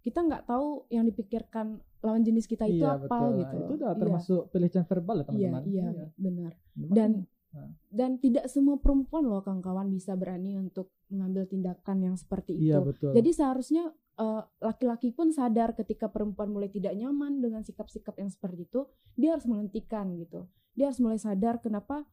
kita 0.00 0.20
nggak 0.20 0.44
tahu 0.44 0.88
yang 0.88 1.04
dipikirkan 1.04 1.66
lawan 2.00 2.22
jenis 2.22 2.44
kita 2.44 2.64
itu 2.64 2.80
Iya, 2.80 2.96
apa 2.96 3.04
betul. 3.06 3.38
gitu. 3.38 3.56
itu 3.58 3.72
udah 3.76 3.90
Iya. 3.90 3.98
termasuk 3.98 4.40
pelecehan 4.48 4.86
verbal 4.86 5.16
ya 5.16 5.20
iya 5.20 5.26
teman-teman 5.26 5.62
iya. 5.66 6.06
benar. 6.16 6.52
Dan- 6.74 7.24
Nah. 7.50 7.66
dan 7.90 8.14
tidak 8.16 8.46
semua 8.46 8.78
perempuan 8.78 9.26
loh 9.26 9.42
kawan-kawan 9.42 9.90
bisa 9.90 10.14
berani 10.14 10.54
untuk 10.54 10.94
mengambil 11.08 11.44
tindakan 11.44 11.98
yang 12.00 12.14
seperti 12.14 12.54
itu. 12.54 12.62
iya 12.64 12.78
betul. 12.78 13.10
Jadi 13.10 13.30
seharusnya 13.30 13.90
eh, 14.16 14.42
laki-laki 14.60 15.10
pun 15.10 15.32
sadar 15.32 15.74
ketika 15.74 16.06
perempuan 16.06 16.46
mulai 16.48 16.68
tidak 16.68 16.92
nyaman 16.92 17.40
dengan 17.40 17.64
sikap-sikap 17.64 18.14
yang 18.14 18.28
seperti 18.28 18.64
itu 18.64 18.86
dia 19.14 19.34
harus 19.34 19.44
menghentikan 19.44 20.14
gitu. 20.14 20.46
Dia 20.74 20.88
harus 20.88 21.00
mulai 21.00 21.18
sadar 21.18 21.58
kenapa 21.58 22.06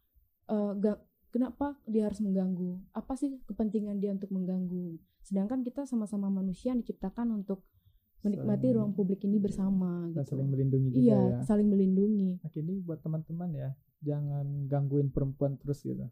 eh, 0.48 0.74
ga- 0.76 1.04
kenapa 1.30 1.78
dia 1.86 2.10
harus 2.10 2.18
mengganggu 2.18 2.82
apa 2.92 3.14
sih 3.14 3.38
kepentingan 3.46 4.00
dia 4.00 4.10
untuk 4.12 4.32
mengganggu. 4.32 4.98
Sedangkan 5.22 5.62
kita 5.62 5.86
sama-sama 5.86 6.32
manusia 6.32 6.72
yang 6.72 6.82
diciptakan 6.82 7.30
untuk 7.36 7.62
menikmati 8.20 8.62
Saling- 8.64 8.76
ruang 8.76 8.92
publik 8.92 9.22
ini 9.22 9.38
bersama 9.38 10.10
dan 10.10 10.22
gitu 10.22 10.34
saling 10.34 10.50
melindungi 10.50 10.90
juga 10.90 11.02
iya 11.02 11.20
ya 11.22 11.38
saling 11.44 11.68
melindungi 11.68 12.32
Oke, 12.42 12.58
ini 12.58 12.80
buat 12.80 13.00
teman-teman 13.00 13.50
ya, 13.52 13.70
jangan 14.00 14.46
gangguin 14.66 15.10
perempuan 15.10 15.56
terus 15.56 15.82
gitu. 15.82 16.06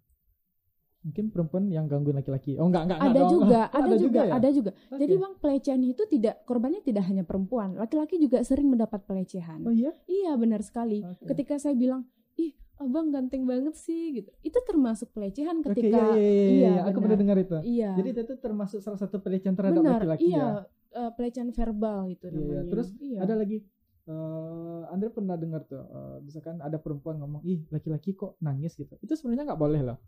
Mungkin 1.01 1.29
perempuan 1.29 1.69
yang 1.69 1.85
gangguin 1.85 2.17
laki-laki. 2.17 2.57
Oh 2.57 2.65
enggak 2.65 2.89
enggak 2.89 2.97
enggak 2.97 3.13
ada 3.13 3.21
dong. 3.21 3.31
juga 3.31 3.61
Oh, 3.63 3.77
ada, 3.77 3.95
juga, 3.95 4.19
ya? 4.19 4.33
ada 4.33 4.49
juga 4.49 4.71
Oke. 4.73 4.97
jadi 4.97 5.13
bang 5.15 5.33
pelecehan 5.37 5.81
itu 5.83 6.03
tidak 6.07 6.35
korbannya 6.43 6.81
tidak 6.81 7.03
hanya 7.05 7.21
perempuan 7.21 7.77
laki-laki 7.77 8.17
juga 8.17 8.41
sering 8.41 8.65
mendapat 8.65 9.05
pelecehan 9.05 9.61
Oh 9.61 9.69
iya? 9.69 9.93
Iya 10.05 10.33
benar 10.35 10.61
sekali. 10.61 11.05
Oke. 11.05 11.29
Ketika 11.29 11.61
saya 11.61 11.77
bilang, 11.77 12.09
ih 12.35 12.51
abang 12.75 13.07
ganteng 13.07 13.45
banget 13.45 13.77
sih, 13.77 14.17
gitu. 14.17 14.33
Itu 14.41 14.57
termasuk 14.61 15.13
pelecehan 15.13 15.61
ketika 15.63 15.93
iya, 16.11 16.17
iya, 16.17 16.25
iya, 16.25 16.49
iya, 16.57 16.81
aku 16.83 16.97
benar. 16.97 17.03
pernah 17.05 17.17
dengar 17.21 17.37
itu. 17.37 17.55
Iya. 17.61 17.89
Jadi 17.95 18.09
itu 18.11 18.35
termasuk 18.35 18.79
salah 18.81 18.97
satu 18.97 19.17
pelecehan 19.19 19.53
terhadap 19.53 19.79
benar. 19.79 20.01
laki-laki 20.01 20.25
Iya. 20.27 20.41
ya. 20.41 20.49
Eh, 20.95 21.11
pelecehan 21.13 21.51
verbal 21.51 22.07
itu 22.07 22.25
Iya, 22.25 22.31
iya. 22.31 22.39
namanya. 22.39 22.63
Terus 22.71 22.87
Iya. 22.97 23.19
Ada 23.21 23.35
lagi 23.35 23.57
eh 24.05 24.81
Andre 24.93 25.09
pernah 25.09 25.33
dengar 25.35 25.65
tuh, 25.65 25.81
eh, 25.81 26.17
misalkan 26.21 26.61
ada 26.61 26.77
perempuan 26.77 27.17
ngomong, 27.17 27.41
ih 27.43 27.65
laki-laki 27.69 28.13
kok 28.13 28.37
nangis 28.39 28.77
gitu. 28.77 28.93
Itu 29.01 29.13
sebenarnya 29.13 29.53
nggak 29.53 29.61
boleh 29.61 29.81
loh. 29.83 29.99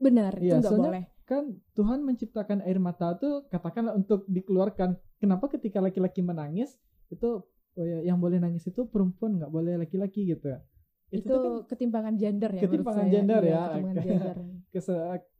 benar 0.00 0.32
itu 0.40 0.48
Iya, 0.48 0.64
nggak 0.64 0.80
boleh. 0.80 1.04
Kan 1.28 1.44
Tuhan 1.76 2.00
menciptakan 2.00 2.64
air 2.64 2.80
mata 2.80 3.12
tuh 3.20 3.44
katakanlah 3.52 3.92
untuk 3.92 4.24
dikeluarkan. 4.24 4.96
Kenapa 5.20 5.52
ketika 5.52 5.76
laki-laki 5.84 6.24
menangis 6.24 6.72
itu 7.12 7.44
oh 7.76 7.84
ya, 7.84 8.00
yang 8.08 8.16
boleh 8.16 8.40
nangis 8.40 8.64
itu 8.64 8.88
perempuan 8.88 9.36
nggak 9.36 9.52
boleh 9.52 9.76
laki-laki 9.76 10.24
gitu. 10.24 10.56
Itu, 11.12 11.28
tuh 11.28 11.36
kan 11.36 11.52
ketimpangan 11.68 12.14
gender 12.16 12.48
ya. 12.48 12.62
Ketimpangan 12.64 13.06
gender 13.12 13.40
Iya, 13.44 13.52
ya. 13.52 13.60
Ketimpangan 13.68 13.96
gender. 14.08 14.36
Ke, 14.70 14.80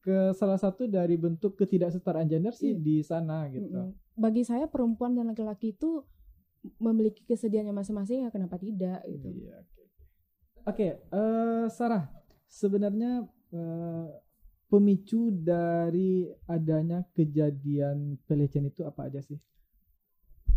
ke 0.02 0.16
salah 0.34 0.58
satu 0.58 0.90
dari 0.90 1.14
bentuk 1.14 1.54
ketidaksetaraan 1.56 2.26
gender 2.26 2.52
sih 2.52 2.74
Iya. 2.74 2.82
di 2.82 2.96
sana 3.06 3.46
gitu. 3.48 3.94
Bagi 4.18 4.42
saya 4.42 4.66
perempuan 4.66 5.14
dan 5.14 5.30
laki-laki 5.30 5.72
itu 5.72 6.04
memiliki 6.76 7.24
kesedihannya 7.24 7.72
masing-masing 7.72 8.26
ya 8.26 8.28
kenapa 8.28 8.60
tidak 8.60 9.00
gitu. 9.08 9.28
Iya, 9.32 9.54
oke. 9.64 9.80
oke. 9.80 9.82
Oke, 10.68 10.88
eh, 11.00 11.64
Sarah, 11.72 12.04
sebenarnya 12.44 13.24
eh, 13.50 14.06
pemicu 14.68 15.34
dari 15.34 16.30
adanya 16.46 17.02
kejadian 17.16 18.20
pelecehan 18.28 18.70
itu 18.70 18.86
apa 18.86 19.08
aja 19.10 19.18
sih? 19.24 19.40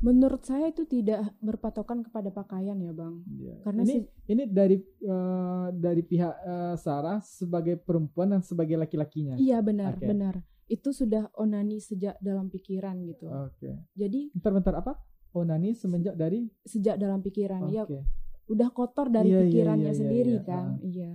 Menurut 0.04 0.44
saya 0.44 0.68
itu 0.68 0.84
tidak 0.84 1.24
berpatokan 1.40 2.04
kepada 2.04 2.28
pakaian 2.28 2.76
ya, 2.76 2.92
Bang. 2.92 3.24
Iya. 3.26 3.56
Karena 3.64 3.82
ini 3.82 3.94
sih- 3.96 4.08
ini 4.28 4.44
dari 4.46 4.76
eh, 5.00 5.68
dari 5.72 6.04
pihak 6.04 6.34
eh, 6.38 6.76
Sarah 6.76 7.24
sebagai 7.24 7.80
perempuan 7.80 8.30
dan 8.30 8.44
sebagai 8.44 8.76
laki-lakinya. 8.76 9.40
Iya 9.40 9.64
benar, 9.64 9.96
Oke. 9.96 10.04
benar. 10.04 10.44
Itu 10.66 10.92
sudah 10.92 11.32
onani 11.34 11.80
sejak 11.80 12.20
dalam 12.20 12.48
pikiran 12.48 13.00
gitu. 13.02 13.28
Oke. 13.28 13.80
Jadi 13.94 14.32
Bentar-bentar 14.32 14.76
apa? 14.76 15.00
Onani 15.32 15.72
semenjak 15.72 16.14
dari 16.14 16.46
sejak 16.62 16.96
dalam 16.96 17.18
pikiran 17.20 17.66
ya 17.68 17.84
Oke. 17.84 18.04
udah 18.46 18.70
kotor 18.70 19.08
dari 19.08 19.32
Iya, 19.32 19.40
iya, 19.40 19.46
pikirannya 19.46 19.84
iya, 19.84 19.90
iya, 19.90 19.98
sendiri 19.98 20.36
iya. 20.36 20.44
kan. 20.44 20.66
Ah. 20.68 20.78
Iya. 20.84 21.12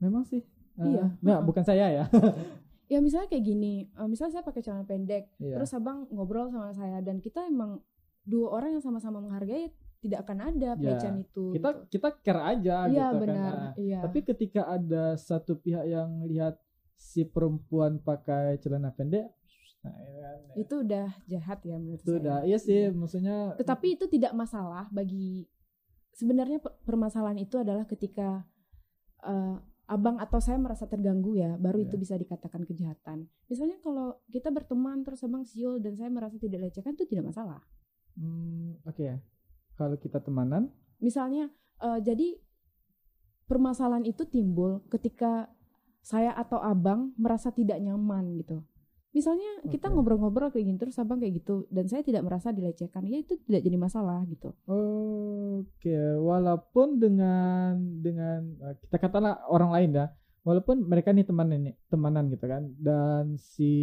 Memang 0.00 0.24
sih. 0.26 0.42
eh, 0.72 0.88
Iya, 0.88 1.04
Nah, 1.20 1.38
heeh. 1.38 1.44
bukan 1.44 1.62
saya 1.62 1.86
ya. 1.86 2.04
Ya 2.88 3.00
misalnya 3.00 3.24
kayak 3.26 3.44
gini, 3.46 3.88
eh, 3.88 4.04
misalnya 4.04 4.36
saya 4.36 4.44
pakai 4.44 4.60
celana 4.60 4.84
pendek, 4.84 5.24
Iya. 5.38 5.56
terus 5.56 5.72
abang 5.72 6.04
ngobrol 6.08 6.48
sama 6.48 6.72
saya 6.72 7.00
dan 7.00 7.18
kita 7.18 7.40
emang 7.42 7.80
dua 8.22 8.46
orang 8.52 8.74
yang 8.74 8.82
sama-sama 8.82 9.18
menghargai 9.18 9.70
tidak 9.98 10.22
akan 10.22 10.38
ada 10.44 10.68
Ya, 10.68 10.76
pelecehan 10.76 11.16
itu. 11.16 11.54
kita 11.54 11.68
gitu. 11.72 11.86
kita 11.92 12.08
care 12.20 12.42
aja 12.48 12.76
Iya 12.86 13.06
gitu 13.08 13.16
benar, 13.20 13.52
kan. 13.54 13.58
Iya. 13.78 14.00
Tapi 14.02 14.18
ketika 14.24 14.62
ada 14.66 15.04
satu 15.14 15.54
pihak 15.56 15.84
yang 15.86 16.26
lihat 16.26 16.58
si 16.92 17.22
perempuan 17.24 17.98
pakai 17.98 18.58
celana 18.58 18.90
pendek, 18.90 19.30
nah, 19.80 19.94
ya 19.94 20.14
kan, 20.20 20.38
itu 20.54 20.74
udah 20.76 21.06
jahat 21.24 21.58
ya 21.62 21.76
menurut 21.76 21.98
itu 21.98 22.08
saya. 22.08 22.18
udah 22.18 22.38
iya 22.42 22.58
sih 22.58 22.80
Iya. 22.80 22.90
maksudnya 22.92 23.36
Tetapi 23.54 23.86
itu 23.92 24.04
tidak 24.08 24.32
masalah 24.32 24.86
bagi 24.88 25.46
sebenarnya 26.12 26.58
pe- 26.58 26.76
permasalahan 26.82 27.38
itu 27.38 27.56
adalah 27.56 27.82
ketika 27.84 28.42
eh, 29.22 29.56
abang 29.84 30.18
atau 30.18 30.38
saya 30.38 30.56
merasa 30.56 30.86
terganggu 30.86 31.36
ya, 31.36 31.54
baru 31.56 31.78
itu 31.78 31.94
Iya. 31.94 32.00
bisa 32.00 32.14
dikatakan 32.16 32.62
kejahatan. 32.64 33.28
Misalnya 33.46 33.78
kalau 33.78 34.18
kita 34.26 34.48
berteman 34.48 35.02
terus 35.02 35.22
abang 35.22 35.44
siul 35.44 35.78
dan 35.78 35.94
saya 35.94 36.08
merasa 36.08 36.38
tidak 36.38 36.70
lecehkan 36.70 36.94
itu 36.94 37.04
tidak 37.04 37.30
masalah. 37.30 37.62
Hmm, 38.16 38.86
oke 38.86 39.02
ya. 39.02 39.16
Kalau 39.76 39.96
kita 39.96 40.20
temanan, 40.20 40.68
Misalnya 41.02 41.50
eh, 41.82 41.98
jadi 41.98 42.38
permasalahan 43.50 44.06
itu 44.06 44.22
timbul 44.30 44.86
ketika 44.86 45.50
saya 46.00 46.30
atau 46.38 46.62
abang 46.62 47.10
merasa 47.18 47.50
tidak 47.50 47.82
nyaman 47.82 48.38
gitu. 48.38 48.62
Misalnya 49.12 49.60
kita 49.68 49.92
ngobrol-ngobrol 49.92 50.48
kayak 50.48 50.64
gini 50.72 50.78
terus 50.80 50.96
abang 50.96 51.20
kayak 51.20 51.44
gitu 51.44 51.68
dan 51.68 51.84
saya 51.84 52.00
tidak 52.00 52.24
merasa 52.24 52.48
dilecehkan, 52.48 53.04
ya 53.04 53.20
itu 53.20 53.36
tidak 53.44 53.60
jadi 53.60 53.76
masalah 53.76 54.24
gitu. 54.24 54.56
oke, 54.64 55.98
walaupun 56.22 56.96
dengan 56.96 57.76
dengan 58.00 58.40
eh, 58.62 58.74
kita 58.80 58.96
katakanlah 58.96 59.44
orang 59.52 59.70
lain 59.76 59.90
ya, 60.00 60.06
walaupun 60.48 60.88
mereka 60.88 61.12
nih 61.12 61.28
teman 61.28 61.52
ini 61.52 61.76
temanan 61.92 62.32
gitu 62.32 62.46
kan, 62.48 62.72
dan 62.80 63.36
si 63.36 63.74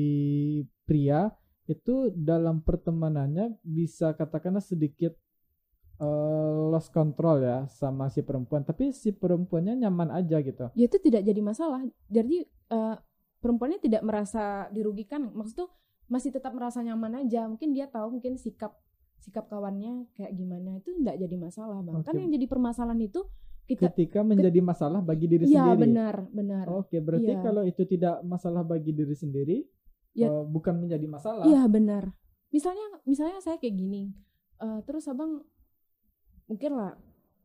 pria 0.90 1.30
itu 1.70 2.10
dalam 2.12 2.60
pertemanannya 2.60 3.62
bisa 3.62 4.12
katakanlah 4.12 4.60
sedikit 4.60 5.14
eh, 5.98 6.54
lost 6.68 6.90
control 6.90 7.44
ya 7.44 7.58
sama 7.70 8.10
si 8.10 8.22
perempuan, 8.22 8.66
tapi 8.66 8.90
si 8.92 9.14
perempuannya 9.14 9.78
nyaman 9.78 10.10
aja 10.10 10.42
gitu. 10.42 10.74
ya 10.74 10.86
itu 10.86 10.98
tidak 10.98 11.22
jadi 11.22 11.42
masalah 11.42 11.86
jadi 12.10 12.38
eh, 12.48 12.96
perempuannya 13.40 13.80
tidak 13.80 14.02
merasa 14.02 14.68
dirugikan 14.70 15.30
maksud 15.30 15.56
tuh 15.56 15.70
masih 16.10 16.34
tetap 16.34 16.52
merasa 16.52 16.82
nyaman 16.82 17.22
aja 17.22 17.46
mungkin 17.46 17.70
dia 17.70 17.86
tahu 17.86 18.18
mungkin 18.18 18.34
sikap 18.36 18.74
sikap 19.20 19.46
kawannya 19.46 20.10
kayak 20.18 20.34
gimana 20.34 20.80
itu 20.80 20.90
tidak 20.98 21.22
jadi 21.22 21.36
masalah 21.38 21.80
bang 21.86 22.02
kan 22.02 22.16
Oke. 22.16 22.22
yang 22.24 22.32
jadi 22.34 22.46
permasalahan 22.50 23.02
itu 23.04 23.22
kita 23.70 23.94
Ketika 23.94 24.26
menjadi 24.26 24.66
masalah 24.66 24.98
bagi 24.98 25.30
diri 25.30 25.46
iya 25.46 25.62
sendiri. 25.70 25.82
benar 25.86 26.16
benar 26.34 26.66
Oke, 26.74 26.98
berarti 26.98 27.30
Iya. 27.30 27.44
kalau 27.46 27.62
itu 27.62 27.86
tidak 27.86 28.18
masalah 28.26 28.66
bagi 28.66 28.90
diri 28.90 29.14
sendiri, 29.14 29.62
Ya. 30.12 30.28
eh, 30.28 30.44
bukan 30.46 30.75
menjadi 30.78 31.06
masalah. 31.06 31.46
iya 31.46 31.63
benar 31.66 32.13
misalnya 32.50 32.82
misalnya 33.04 33.39
saya 33.39 33.58
kayak 33.58 33.74
gini 33.74 34.10
eh, 34.58 34.80
terus 34.84 35.06
abang 35.06 35.46
mungkin 36.46 36.72
lah 36.74 36.98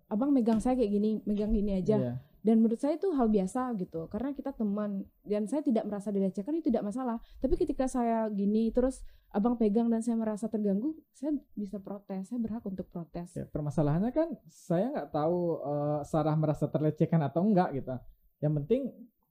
abang 0.06 0.30
megang 0.30 0.58
saya 0.58 0.74
kayak 0.74 0.90
gini 0.90 1.10
megang 1.22 1.50
gini 1.50 1.76
aja 1.76 1.96
Iya. 1.96 2.12
dan 2.40 2.60
menurut 2.60 2.76
saya 2.76 2.96
itu 2.96 3.08
hal 3.10 3.28
biasa 3.28 3.72
gitu 3.76 4.08
karena 4.08 4.32
kita 4.32 4.52
teman 4.52 5.04
dan 5.22 5.44
saya 5.44 5.60
tidak 5.60 5.84
merasa 5.84 6.08
dilecehkan 6.08 6.56
itu 6.56 6.68
tidak 6.68 6.84
masalah 6.84 7.16
tapi 7.38 7.56
ketika 7.56 7.84
saya 7.84 8.28
gini 8.28 8.68
terus 8.68 9.00
abang 9.28 9.56
pegang 9.56 9.88
dan 9.88 10.00
saya 10.00 10.14
merasa 10.14 10.46
terganggu 10.46 10.94
saya 11.10 11.34
bisa 11.52 11.76
protes 11.78 12.28
saya 12.28 12.38
berhak 12.38 12.62
untuk 12.62 12.86
protes 12.88 13.34
Ya, 13.34 13.44
permasalahannya 13.44 14.08
kan 14.08 14.28
saya 14.46 14.88
nggak 14.88 15.10
tahu 15.10 15.38
eh, 15.58 16.00
Sarah 16.04 16.36
merasa 16.36 16.64
terlecehkan 16.64 17.20
atau 17.20 17.42
enggak 17.42 17.74
gitu. 17.74 17.92
Yang 18.40 18.52
penting 18.62 18.82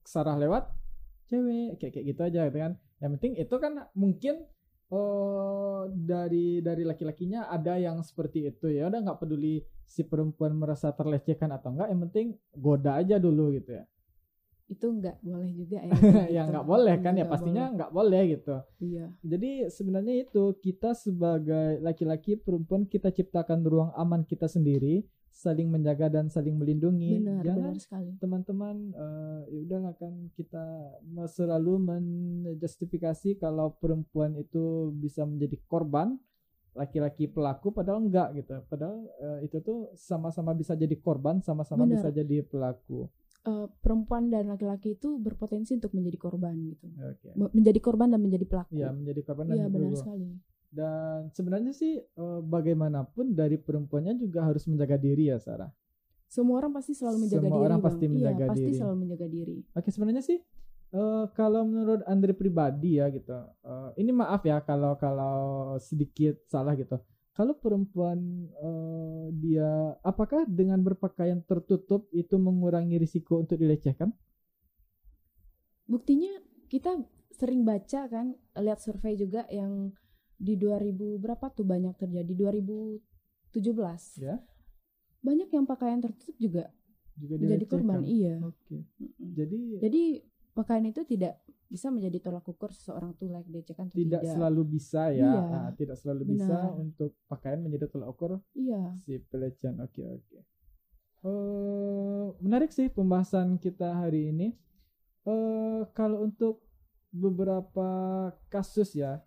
Sarah 0.04 0.36
lewat 0.36 0.70
cewek 1.24 1.80
kayak 1.80 1.92
kayak 1.94 2.06
gitu 2.12 2.22
aja 2.22 2.40
gitu 2.46 2.60
kan. 2.60 2.74
Yang 3.04 3.12
penting 3.20 3.34
itu 3.36 3.56
kan 3.60 3.74
mungkin 3.92 4.36
oh 4.88 5.92
dari 5.92 6.64
dari 6.64 6.88
laki-lakinya 6.88 7.52
ada 7.52 7.76
yang 7.76 8.00
seperti 8.00 8.48
itu 8.48 8.72
ya. 8.72 8.88
Udah 8.88 9.04
nggak 9.04 9.20
peduli 9.20 9.60
si 9.84 10.08
perempuan 10.08 10.56
merasa 10.56 10.96
terlecehkan 10.96 11.52
atau 11.52 11.76
enggak 11.76 11.92
yang 11.92 12.02
penting 12.08 12.28
goda 12.56 13.04
aja 13.04 13.20
dulu 13.20 13.52
gitu 13.52 13.78
ya 13.78 13.84
itu 14.74 14.86
nggak 14.90 15.22
boleh 15.22 15.50
juga 15.54 15.78
ya. 15.80 15.94
ya 16.34 16.42
gitu. 16.42 16.50
nggak 16.50 16.66
boleh 16.66 16.96
kan 16.98 17.14
ya 17.14 17.26
pastinya 17.26 17.64
nggak 17.70 17.92
boleh 17.92 18.22
gitu 18.34 18.56
Iya. 18.80 19.06
jadi 19.22 19.52
sebenarnya 19.70 20.16
itu 20.24 20.44
kita 20.58 20.92
sebagai 20.94 21.78
laki-laki 21.80 22.36
perempuan 22.36 22.84
kita 22.84 23.10
ciptakan 23.10 23.62
ruang 23.62 23.94
aman 23.94 24.26
kita 24.26 24.46
sendiri 24.46 25.06
saling 25.34 25.66
menjaga 25.66 26.10
dan 26.10 26.30
saling 26.30 26.54
melindungi 26.54 27.18
Benar, 27.18 27.42
jangan 27.42 27.74
benar 27.74 27.82
sekali. 27.82 28.10
teman-teman 28.18 28.76
eh, 28.94 29.42
ya 29.50 29.60
udahlah 29.62 29.94
kan 29.96 30.14
kita 30.32 30.66
selalu 31.28 31.74
menjustifikasi 31.82 33.38
kalau 33.38 33.74
perempuan 33.74 34.36
itu 34.36 34.64
bisa 34.94 35.24
menjadi 35.24 35.58
korban 35.66 36.18
laki-laki 36.74 37.26
pelaku 37.26 37.70
padahal 37.70 38.02
enggak 38.02 38.34
gitu 38.36 38.58
padahal 38.66 38.98
eh, 39.20 39.40
itu 39.46 39.58
tuh 39.60 39.94
sama-sama 39.94 40.54
bisa 40.54 40.74
jadi 40.74 40.94
korban 40.98 41.38
sama-sama 41.40 41.86
bisa 41.88 42.10
jadi 42.10 42.42
pelaku 42.42 43.06
Eh, 43.44 43.68
perempuan 43.78 44.32
dan 44.32 44.48
laki-laki 44.48 44.96
itu 44.96 45.20
berpotensi 45.20 45.76
untuk 45.76 45.92
menjadi 45.92 46.16
korban 46.18 46.56
gitu. 46.64 46.88
oke 46.88 47.28
Me- 47.36 47.52
Menjadi 47.52 47.80
korban 47.80 48.08
dan 48.08 48.24
menjadi 48.24 48.48
pelaku. 48.48 48.72
ya 48.74 48.88
menjadi 48.88 49.20
korban 49.22 49.46
Iya, 49.46 49.56
dan 49.60 49.70
benar 49.70 49.92
dulu. 49.92 50.00
sekali. 50.00 50.28
dan 50.72 51.20
sebenarnya 51.30 51.70
sih 51.72 51.94
eh, 52.00 52.40
bagaimanapun 52.42 53.36
dari 53.36 53.56
perempuannya 53.58 54.16
juga 54.16 54.48
harus 54.48 54.64
menjaga 54.64 54.96
diri 54.96 55.28
ya 55.28 55.38
Sarah 55.38 55.70
Semua 56.26 56.58
orang 56.58 56.72
pasti 56.72 56.96
selalu 56.96 57.18
menjaga 57.20 57.42
Semua 57.44 57.52
diri. 57.54 57.66
orang 57.68 57.78
Bang. 57.78 57.88
pasti 57.92 58.06
menjaga 58.08 58.32
iya, 58.40 58.50
pasti 58.50 58.64
diri. 58.64 58.78
selalu 58.80 58.96
menjaga 58.98 59.28
diri. 59.28 59.58
Oke 59.70 59.90
sebenarnya 59.92 60.24
sih 60.24 60.40
eh, 60.94 61.24
kalau 61.30 61.62
menurut 61.64 62.02
Andre 62.06 62.32
pribadi 62.32 62.92
ya 62.96 63.06
gitu. 63.10 63.36
eh, 63.62 63.90
ini 63.98 64.12
maaf 64.12 64.42
ya 64.42 64.58
kalau 64.60 64.96
kalau 64.96 65.36
sedikit 65.78 66.40
salah 66.48 66.74
gitu. 66.74 66.96
Kalau 67.34 67.58
perempuan 67.58 68.46
eh, 68.46 69.26
dia 69.34 69.98
apakah 70.06 70.46
dengan 70.46 70.86
berpakaian 70.86 71.42
tertutup 71.42 72.06
itu 72.14 72.38
mengurangi 72.38 73.02
risiko 73.02 73.42
untuk 73.42 73.58
dilecehkan? 73.58 74.14
Buktinya 75.90 76.30
kita 76.70 77.02
sering 77.34 77.66
baca 77.66 78.06
kan, 78.06 78.38
lihat 78.54 78.80
survei 78.80 79.18
juga 79.18 79.50
yang 79.50 79.92
di 80.38 80.54
2000 80.58 81.18
berapa 81.18 81.50
tuh 81.50 81.66
banyak 81.66 81.98
terjadi 81.98 82.34
2017. 82.54 83.02
Ya. 84.22 84.38
Banyak 85.26 85.50
yang 85.50 85.66
pakaian 85.66 86.04
tertutup 86.04 86.38
juga 86.38 86.70
Juga 87.18 87.42
menjadi 87.42 87.66
korban. 87.66 88.06
Iya. 88.06 88.36
Oke. 88.46 88.86
Mm-mm. 89.02 89.30
Jadi 89.34 89.62
Jadi 89.82 90.04
pakaian 90.54 90.86
itu 90.86 91.02
tidak 91.10 91.42
bisa 91.74 91.90
menjadi 91.90 92.22
tolak 92.22 92.46
ukur 92.46 92.70
seseorang 92.70 93.18
tuh 93.18 93.34
layak 93.34 93.50
dilecehkan 93.50 93.90
atau 93.90 93.98
tidak 93.98 94.22
tidak. 94.22 94.34
selalu 94.38 94.62
bisa 94.70 95.10
ya, 95.10 95.26
Iya. 95.26 95.42
Ah, 95.50 95.70
tidak 95.74 95.98
selalu 95.98 96.38
bisa 96.38 96.54
Benar. 96.54 96.78
untuk 96.78 97.12
pakaian 97.26 97.60
menjadi 97.60 97.90
tolak 97.90 98.14
ukur 98.14 98.32
Iya. 98.54 98.94
si 99.02 99.18
pelecehan. 99.18 99.82
Oke 99.82 100.06
oke. 100.06 100.38
Eh, 101.24 102.26
menarik 102.40 102.70
sih 102.70 102.88
pembahasan 102.88 103.58
kita 103.58 103.90
hari 103.98 104.30
ini. 104.30 104.54
Eh 105.26 105.82
kalau 105.92 106.22
untuk 106.22 106.62
beberapa 107.10 107.90
kasus 108.48 108.94
ya, 108.94 109.26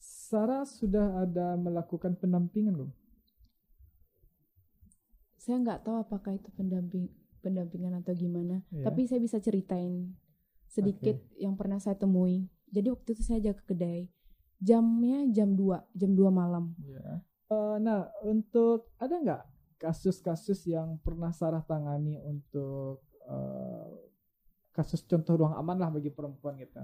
Sarah 0.00 0.64
sudah 0.64 1.22
ada 1.22 1.54
melakukan 1.54 2.16
pendampingan 2.16 2.74
belum? 2.74 2.92
Saya 5.36 5.56
nggak 5.58 5.84
tahu 5.84 5.96
apakah 6.00 6.36
itu 6.36 6.48
pendamping 6.52 7.08
pendampingan 7.40 8.00
atau 8.00 8.12
gimana. 8.12 8.60
Iya. 8.70 8.84
Tapi 8.84 9.08
saya 9.08 9.20
bisa 9.20 9.40
ceritain 9.40 10.12
sedikit 10.70 11.18
yang 11.34 11.58
pernah 11.58 11.82
saya 11.82 11.98
temui. 11.98 12.46
Jadi 12.70 12.94
waktu 12.94 13.18
itu 13.18 13.22
saya 13.26 13.42
jaga 13.42 13.62
kedai. 13.66 14.06
Jamnya 14.62 15.26
jam 15.34 15.58
2, 15.58 15.98
jam 15.98 16.10
2 16.14 16.30
malam. 16.30 16.70
Ya. 16.86 17.18
Eh, 17.50 17.76
nah 17.82 18.06
untuk 18.22 18.94
ada 19.02 19.18
nggak 19.18 19.42
kasus-kasus 19.82 20.62
yang 20.70 21.02
pernah 21.02 21.34
Sarah 21.34 21.66
tangani 21.66 22.22
untuk 22.22 23.02
eh, 23.26 23.90
kasus 24.70 25.02
contoh 25.02 25.34
ruang 25.34 25.58
aman 25.58 25.76
lah 25.82 25.90
bagi 25.90 26.14
perempuan 26.14 26.54
gitu? 26.62 26.78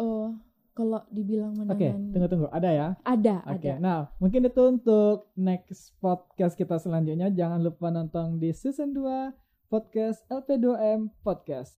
Eh 0.00 0.30
kalau 0.72 1.04
dibilang 1.12 1.52
Oke, 1.68 1.92
menangani 1.92 2.16
tunggu 2.16 2.28
tunggu, 2.32 2.48
ada 2.48 2.70
ya? 2.72 2.88
ada, 3.04 3.44
Oke, 3.44 3.68
ada. 3.68 3.72
nah 3.76 3.98
mungkin 4.16 4.48
itu 4.48 4.62
untuk 4.64 5.28
next 5.36 5.92
podcast 6.00 6.56
kita 6.56 6.80
selanjutnya. 6.80 7.28
Jangan 7.28 7.60
lupa 7.60 7.92
nonton 7.92 8.40
di 8.40 8.56
season 8.56 8.96
2 8.96 9.68
podcast 9.68 10.24
LP2M 10.32 11.12
Podcast. 11.24 11.70